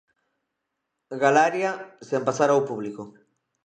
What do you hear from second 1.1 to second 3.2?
Galaria sen pasar ao público.